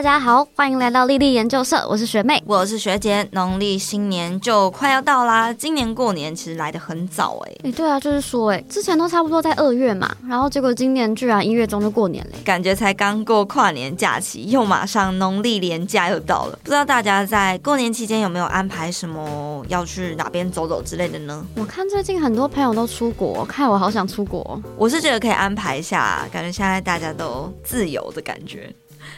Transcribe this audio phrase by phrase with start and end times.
[0.00, 3.28] 大家好，欢迎来到丽丽研究社，我是学妹，我是学姐。
[3.32, 7.52] 农历新年就快要到啦，今年过年其实来的很早哎。
[7.64, 16.58] 哎，对啊，就是说哎，之前都差不多在二月嘛，然后结果今年居然一月中就过年嘞，感觉才刚过跨年假期，又马上农历年假又到了。
[16.64, 21.44] 不知道大家在过年期间有没有安排什么要去哪边走走之类的呢？
[21.56, 24.62] 我看最近很多朋友都出国，看我好想出国。
[24.78, 28.74] 我是觉得可以安排一下，感觉现在大家都自由的感觉。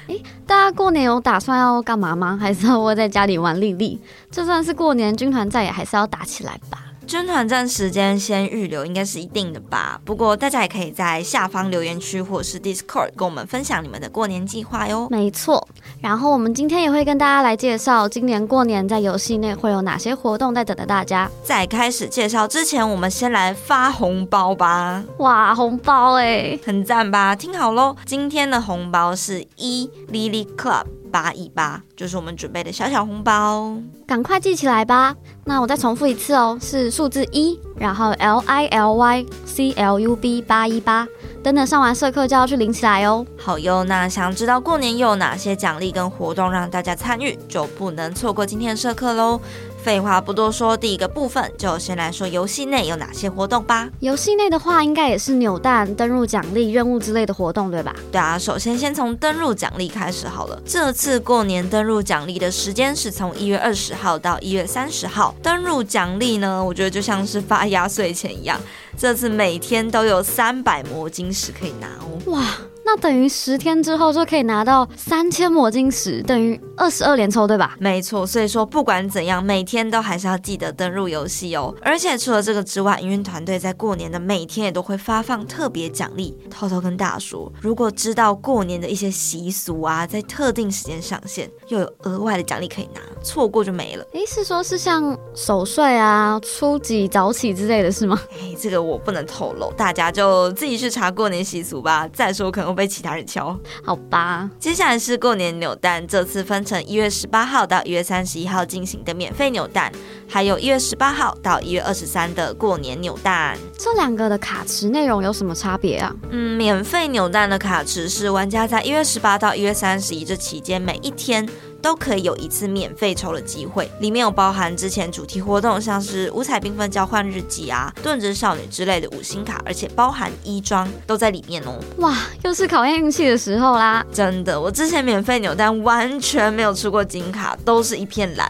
[0.09, 2.38] 哎，大家过年有打算要干嘛吗？
[2.41, 4.00] 还是要窝在家里玩丽丽？
[4.30, 6.91] 就算是过年，军团战也还是要打起来吧。
[7.12, 10.00] 军团站时间先预留，应该是一定的吧。
[10.02, 15.08] 不过大家也可以在下方留言区或是 Discord 跟我们分享你们的过年计划哟。
[15.10, 15.68] 没错，
[16.00, 21.30] 然后我们今天也会跟大家来介绍今年过年在游戏内会有哪些活动在等着大家。
[21.44, 25.04] 在开始介绍之前，我们先来发红包吧。
[25.19, 27.36] 哇，红包哎，很赞吧？
[27.36, 30.86] 听好喽，今天的红包是一 Lily Club。
[31.12, 35.14] 八一八就是我们准备的小小红包，赶快记起来吧。
[35.44, 41.06] 那我再重复一次哦，是数字一，然后 L I L Y C L U B 八一八，
[41.42, 43.27] 等等上完社课就要去领起来哦。
[43.38, 49.41] 好哟，那想知道过年又有哪些奖励跟活动让大家参与，就不能错过今天的社课喽。
[49.83, 53.88] 废话不多说，第一个部分就先来说游戏内有哪些活动吧。
[53.98, 57.92] 游戏内的话，应该也是扭蛋、登录奖励、任务之类的活动，对吧？
[58.12, 60.62] 对啊，首先先从登录奖励开始好了。
[60.64, 65.34] 这次过年登录奖励的时间是从一月二十号到一月三十号。
[65.42, 68.60] 登录奖励呢，我觉得就像是发压岁钱一样，
[68.97, 72.33] 这次每天都有三百魔晶石可以拿哦。
[72.33, 72.47] 哇！
[72.84, 77.77] 那等于十天之后就可以拿到三千魔晶石，等于二十二连抽，对吧？
[77.78, 81.75] 没错，所以说不管怎样，每天都还是要记得登录游戏哦。
[81.80, 86.36] 而且除了这个之外，营运团队在过年的每天也都会发放特别奖励。
[86.50, 94.04] 偷偷跟大家说，如果知道过年的一些习俗啊，在特定时间上线，又有额外的奖励可以拿，错过就没了。
[94.12, 98.20] 诶，是说是像守岁啊、初几早起之类的是吗？
[98.41, 102.06] 诶，这个我不能透露，大家就自己去查过年习俗吧。
[102.12, 102.82] 再说可能会。
[102.82, 104.50] 被其他人敲，好吧。
[104.59, 109.93] 接下来是过年扭蛋，这次分成一月十八号到一月三十一号进行的免费扭蛋，
[110.28, 113.59] 还有一月十八号到一月二十三的过年扭蛋。
[113.77, 116.15] 这两个的卡池内容有什么差别啊？
[116.31, 121.47] 嗯，免费扭蛋的卡池是玩家在一月十八到一月三十一这期间每一天。
[121.82, 131.78] 都可以有一次免费抽的机会，里面有包含之前主题活动，像是五彩缤纷交换日记啊、盾之少女之类的五星卡，而且包含衣装都在里面哦。
[131.98, 134.06] 哇，又是考验运气的时候啦！
[134.12, 138.49] 真的，我之前免费扭蛋完全没有出过金卡，都是一片蓝。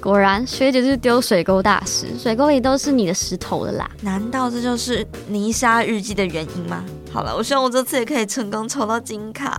[0.00, 3.90] 果然，学姐是丢水沟大师，水沟里都是你的石头的啦。
[4.02, 6.84] 难道这就是泥沙日记的原因吗？
[7.10, 9.58] 好了，我希望我这次也可以成功抽到金卡。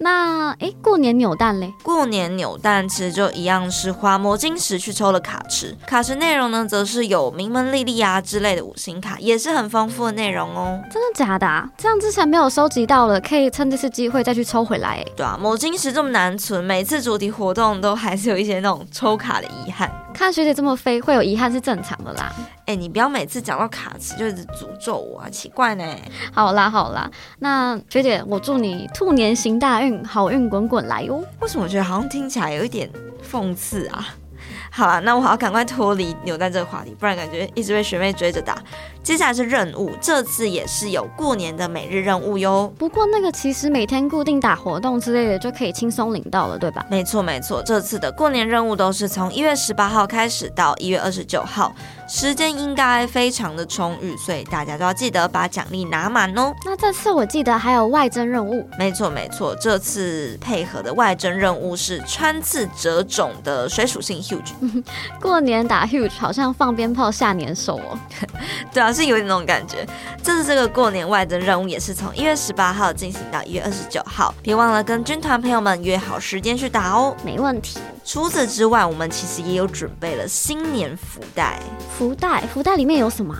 [0.00, 1.72] 那哎，过年扭蛋嘞？
[1.82, 10.80] 过年扭蛋其实就一样是花魔晶石去抽了卡池，卡池内容呢，则是有名门丽丽啊之类的五星卡，也是很丰富的内容哦。
[10.90, 11.68] 真的假的啊？
[11.76, 15.04] 这样之前没有收集到了，可以趁这次机会再去抽回来。
[15.16, 19.90] 对啊，魔晶石这么难存，每次主题活动都还是有一些那种抽卡的遗憾。
[20.14, 22.32] 看学姐这么飞，会有遗憾是正常的啦。
[22.66, 25.84] 哎，你不要每次讲到卡池就一直诅咒我啊，奇怪呢。
[26.32, 27.08] 好啦好啦，
[27.38, 31.24] 那学姐，我祝你兔年行大运，好运滚滚来哟。
[31.40, 32.88] 为什么我觉得好像听起来有一点
[33.22, 34.14] 讽刺啊？
[34.70, 38.56] 好了，那我好赶快脱离扭蛋这个话题，不然感觉一直被学妹追着打。
[39.02, 42.70] 接下来是任务，这次也是有过年的每日任务哟。
[42.78, 46.84] 不过那个其实每天固定打活动之类的就可以轻松领到了，对吧？
[46.90, 51.72] 没错没错，这次的过年任务都是从一月十八号开始到一月二十九号。
[52.06, 56.54] 时间应该非常的充裕，所以大家都要记得把奖励拿满哦。
[56.64, 64.52] 那这次我记得还有外征任务，没错没错，这次配合的外征任务是穿刺折种的水属性 huge。
[65.20, 67.98] 过年打 huge 好像放鞭炮下年兽哦。
[68.72, 69.86] 对啊，是有点那种感觉。
[70.22, 77.16] 这次这个过年外的任务也是从一月十八号进行到一月二十九号，别忘了跟军团朋友们约好时间去打哦。
[77.24, 77.78] 没问题。
[78.04, 81.58] 除此之外，我们其实也有准备了新年福袋。
[81.96, 83.36] 福袋，福袋里面有什么？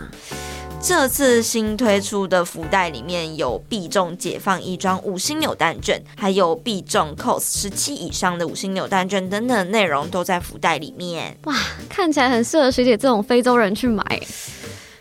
[0.80, 11.36] 这次新推出的福袋里面有必中解放一张五星扭蛋券，还有必中 cos 十七以上的五星扭蛋券等等内容都在福袋里面。
[11.44, 11.54] 哇，
[11.90, 14.02] 看起来很适合学姐这种非洲人去买。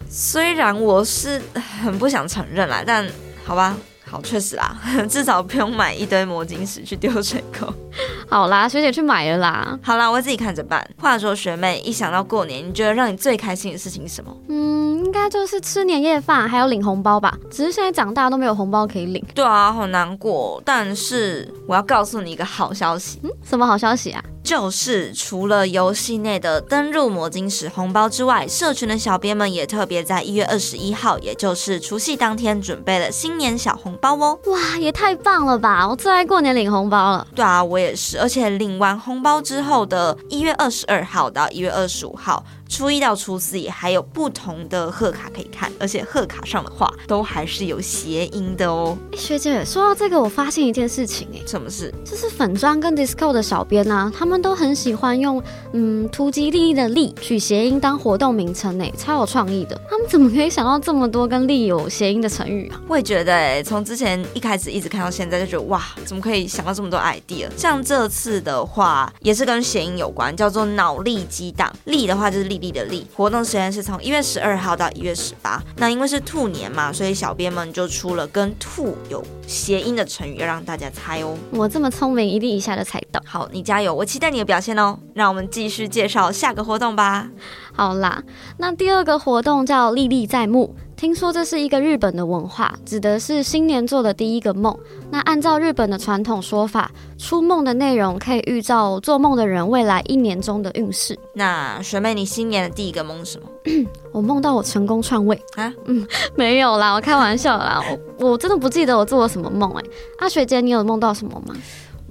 [0.10, 1.42] 虽然我是
[1.82, 3.08] 很不想承认啦，但
[3.46, 3.78] 好吧。
[4.10, 4.76] 好，确实啦，
[5.10, 7.68] 至少不用买一堆魔晶石去丢水沟。
[8.30, 9.78] 好啦，学姐去买了啦。
[9.84, 10.88] 好啦，我自己看着办。
[10.98, 14.36] 话说学妹，一想到过年，你觉得让你最开心的事情是什么？
[14.48, 17.36] 嗯，应该该就是吃年夜饭，还有领红包吧。
[17.50, 19.24] 只是现在长大都没有红包可以领。
[19.34, 20.62] 对啊，好难过。
[20.64, 24.24] 但是我要告诉你一个好消息，嗯，什么好消息啊？
[24.48, 34.40] 就是除了游戏内的登入魔晶石红包之外，社群的小编们也特别在一月二十一号，也就是除夕当天，准备了新年小红包哦。
[34.46, 35.86] 哇，也太棒了吧！
[35.86, 37.28] 我最爱过年领红包了。
[37.36, 38.22] 对啊，我也是。
[38.22, 42.42] 而且领完红包之后的一月二十二号到一月二十五号。
[42.70, 48.98] 初一到初四也还有不同的贺卡可以看，而且贺卡上的话都还是有谐音的哦。
[49.16, 51.94] 学姐说到这个，我发现一件事情，哎，什么事？
[52.06, 55.42] 就是粉砖跟 Disco 的小编啊，他们都很喜欢用
[55.74, 59.80] 嗯突击利的利取谐音当活动名称，哎，超有创意的。
[59.90, 62.82] 他们怎么可以想到这么多跟利有谐音的成语啊？
[62.88, 67.48] 我也觉得，哎，从之前一开始一直看到现在，就觉得哇，怎么可以想到这么多 idea？
[67.58, 71.72] 像这次的话，也是跟谐音有关，叫做脑力激荡。
[71.86, 73.44] 利的话就是利利的利，活动。
[73.46, 81.38] 时间是从一月十二号到一月十八，那因为是兔年嘛，所以小编们就出了跟兔有谐音的成语，要让大家猜哦。
[81.52, 83.22] 我这么聪明，一定一下就猜到。
[83.26, 84.98] 好，你加油，我期待你的表现哦。
[85.14, 87.30] 让我们继续介绍下个活动吧。
[87.74, 88.24] 好啦，
[88.58, 90.76] 那第二个活动叫历历在目。
[90.98, 94.76] 听说这是一个日本的文化，指的是新年做的第一个梦。
[95.12, 101.18] 那按照日本的传统说法，出梦的内容可以预兆做梦的人未来一年中的运势。
[101.36, 103.48] 那学妹，你新年的第一个梦是什么？
[104.12, 105.72] 我梦到我成功篡位啊？
[105.86, 106.06] 嗯，
[106.36, 107.80] 没有啦，我开玩笑啦。
[108.20, 109.84] 我我真的不记得我做了什么梦哎。
[110.18, 111.56] 阿学姐，你有梦到什么吗？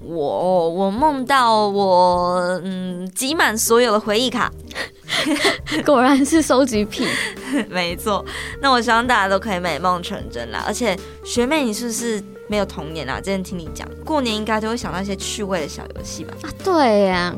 [0.09, 4.53] 我我梦到我嗯集满所有的回忆卡，
[5.85, 7.07] 果然是收集癖，
[7.69, 8.25] 没错。
[8.61, 10.63] 那我希望大家都可以美梦成真啦。
[10.67, 13.19] 而且学妹，你是不是没有童年啊？
[13.19, 16.35] 之前听你讲，过年应该都会想到一些趣味的小游戏吧？
[16.43, 17.35] 啊，对呀，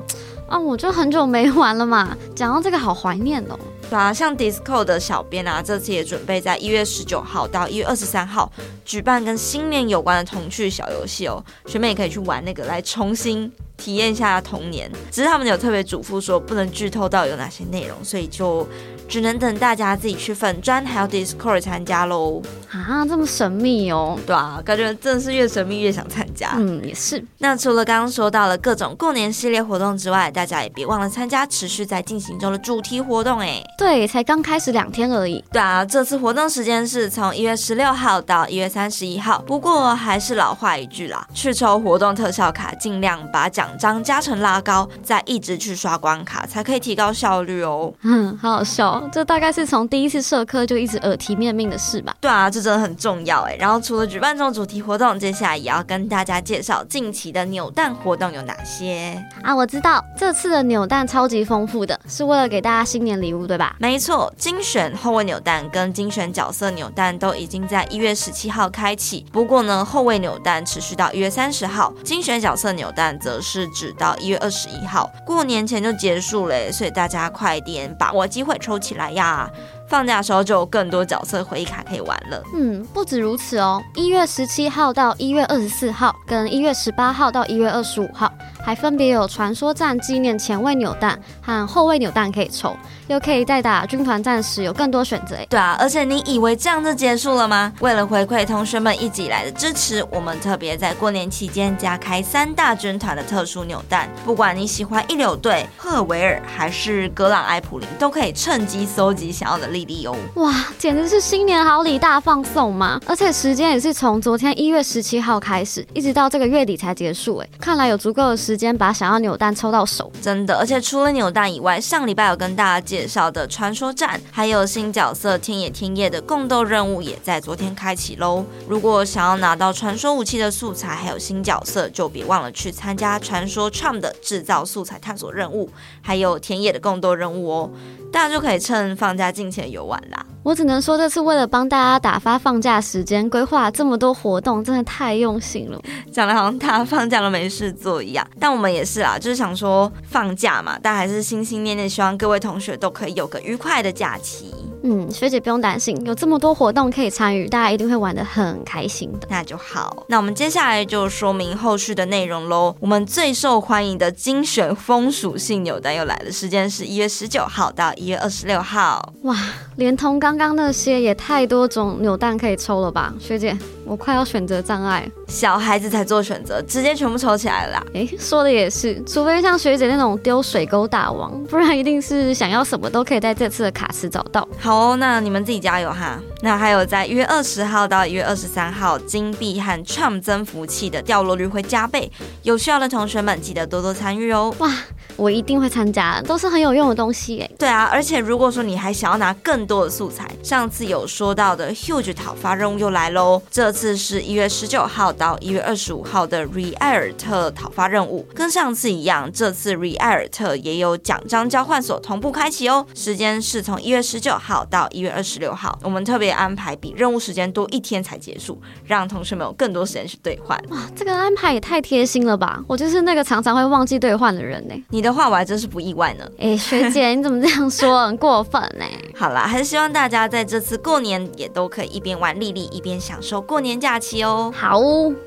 [0.49, 2.17] 啊，我就很久没玩了嘛。
[2.35, 3.59] 讲到这个，好怀念哦。
[3.90, 8.50] 对啊，像 Disco 的小编啊，这次也准备在一月十九号到一月二十三号
[8.85, 14.90] 举办跟新年有关的童趣小游戏哦，学妹也可以去玩那个来重新体验一下童年。
[15.11, 18.67] 只是他们有特别嘱咐说不能剧透到有哪些内容，所以就。
[19.08, 26.52] 只能等大家自己去粉砖还有 Discord 参加喽啊，这么神秘哦，对啊，感觉真的是越神秘越想参加。
[26.58, 27.25] 嗯，也是。
[27.38, 33.64] 那除了刚刚说到了各种过年系列活动之外，大家也别忘了参加持续在进行中的主题活动哎。
[33.79, 35.43] 对，才刚开始两天而已。
[35.53, 39.41] 对啊，这次活动时间是从一月十六号到一月三十一号。
[39.47, 47.95] 不过还是老话一句啦，去抽活动特效卡，尽量把奖章加成拉高，再一直去刷关卡，才可以提高效率哦。
[48.03, 49.09] 嗯，好好笑。
[49.13, 52.17] 这大概是从第一次社科就一直耳提面命的事吧？
[52.21, 53.55] 对啊，这真的很重要哎。
[53.61, 59.55] 然后除了举办这种主题活动，接下来也要跟大家介绍近期的扭蛋活动有哪些啊？
[59.55, 63.68] 我知道这次的扭蛋超级丰富的，是为了给大家新年礼物，对吧？
[63.79, 69.26] 没错，精选后卫扭蛋跟精选角色扭蛋都已经在一月十七号开启。
[69.32, 79.49] 不过呢，后卫扭蛋持续到一月三十号，精选角色扭蛋则是只到一月二十一号，过年前就结束嘞，所以大家快点把握机会抽起来呀！
[79.88, 82.43] 放假时候就有更多角色回忆卡可以玩了。
[82.55, 88.31] 嗯，不止如此哦，一月十七号到一月二十四号，跟一月十八号到一月二十五号。
[88.69, 92.76] 还分别有传说战纪念前卫扭蛋和后卫扭蛋可以抽，
[93.06, 95.35] 又可以在打军团战时有更多选择。
[95.49, 97.73] 对啊，而且你以为这样就结束了吗？
[97.81, 104.07] 为了回馈同学们一直以来的支持，我们特别在过年期间加开三大军团的特殊扭蛋。
[104.23, 110.14] 不管你喜欢一流队、赫维尔还是格朗埃普林，都可以趁机搜集想要的莉莉哦。
[110.35, 113.00] 哇，简直是新年好礼大放送嘛！
[113.07, 117.38] 而且时间也是从昨天一月十七号开始，一直到这个月底才结束。
[117.38, 118.58] 哎，看来有足够的时。
[118.59, 120.59] 间把想要扭蛋抽到手，真的！
[120.59, 128.45] 而且除了扭蛋以外，上礼拜有跟大家介绍的传说战，还有新角色天野天野的共斗任务，也在昨天开启喽。
[128.69, 135.71] 如果想要拿到传说武器的素材，还有新角色，就别忘了去参加传说创的制造素材探索任务，
[136.03, 137.71] 还有田野的共斗任务哦。
[138.11, 140.25] 大家就可以趁放假尽情游玩啦！
[140.43, 145.79] 我只能说，这次为了帮大家打发放假时间，规划这么多活动，真的太用心了。
[146.11, 154.55] 讲的好像大家放假都没事做一样，但我们也是啊，就是想说放假嘛，但还是心心念念希望各位同学都可以有个愉快的假期。
[154.82, 159.26] 嗯，学姐不用担心，有这么多活动可以参与，大家一定会玩的很开心的。
[159.30, 162.75] 那就好，那我们接下来就说明后续的内容喽。
[162.80, 169.12] 我们最受欢迎的精选风属性扭蛋又来了，时间是一月十九号到一月二十六号。
[169.23, 169.37] 哇，
[169.76, 173.12] 连同刚刚那些也太多种扭蛋可以抽了吧？
[173.18, 173.56] 学姐，
[173.88, 175.11] 我快要选择障碍。
[175.26, 177.85] 小孩子才做选择，直接全部抽起来了啦。
[177.95, 184.47] 哎，说的也是，除非像学姐那种丢水沟大王，不然一定是想要什么都可以在这次的卡池找到。
[184.59, 186.21] 好哦，那你们自己加油哈。
[186.42, 192.11] 那还有在一月二十号到一月二十三号，金币和 Trump 增幅器的掉落率会加倍，
[192.42, 194.54] 有需要的同学们记得多多参与哦。
[194.59, 194.73] 哇，
[195.19, 197.51] 我一定会参加，都是很有用的东西哎。
[197.59, 203.43] 对啊，而且如果说你还想要拿更多的素材，上次有说到的 Huge 讨伐任务又来喽。
[203.51, 212.87] 这次是一月十九号到一月二十五号的 Re 艾尔特讨伐任务，跟上次一样，这次 Re 艾尔特也有奖章交换所同步开启哦。
[212.95, 220.57] 时间是从一月十九号到一月二十六号，我们特别安排比任务时间多一天才结束，让同学们有更多时间去兑换。
[220.69, 222.63] 哇，这个安排也太贴心了吧！
[222.69, 224.75] 我就是那个常常会忘记兑换的人呢。
[224.91, 226.25] 你的话我还真是不意外呢。
[226.38, 228.85] 哎，学姐 你怎么这样说，很过分呢？
[229.17, 234.53] 好啦，还是希望大家在这次过年也都可以一边玩丽丽，一边享受过年假期哦。
[234.57, 234.81] 好，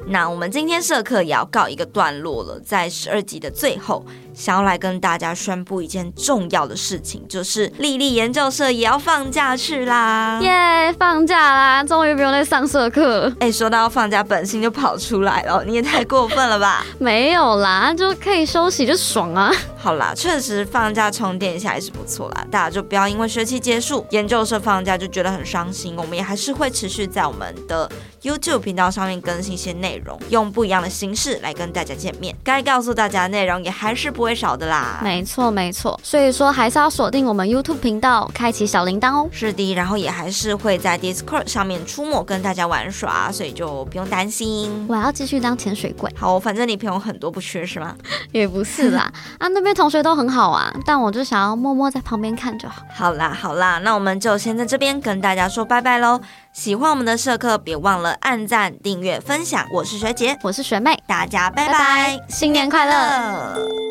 [0.07, 4.05] 那我们今天社课也要告一个段落了，在十二集的最后。
[4.33, 10.39] 想要来跟大家宣布一件重要的事情，就是丽丽研究社也要放假去啦！
[10.41, 13.31] 耶，放假啦，终于不用再上社课。
[13.41, 16.85] 哎，说到放假，本性就跑出来了，你也太过分了吧？
[16.97, 19.51] 没有啦，就可以休息，就爽啊！
[19.77, 22.47] 好啦，确实放假充电一下也是不错啦。
[22.49, 25.93] 大家就不要因为学期结束，研究社放假就觉得很伤心。
[25.97, 27.91] 我们也还是会持续在我们的
[28.23, 32.33] YouTube 频道上面更新一些内容，用不一样的形式来跟大家见面。
[32.43, 34.21] 该告诉大家的内容也还是不。
[34.21, 39.27] 不会少的啦，没错没错，所以说还是要锁定我们 YouTube 频道，开启小铃铛哦。
[39.31, 44.85] 是的，然后也还是会在 Discord 上面出没跟大家玩耍，所以就不用担心。
[44.87, 46.07] 我要继续当潜水鬼。
[46.15, 47.95] 好，反正你朋友很多，不缺是吗？
[48.31, 52.81] 也不是啦， 啊那边同学都很好啊，但我就想要默默在旁边看就好。
[52.93, 56.19] 好啦好啦，那我们就先在这边跟大家说拜拜喽。
[56.53, 59.65] 喜欢我们的社课，别忘了按赞、订阅、分享。
[59.73, 63.90] 我是学姐，我是学妹，大家拜拜，新年快乐。